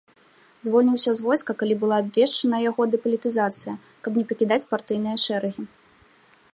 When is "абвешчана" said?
2.03-2.57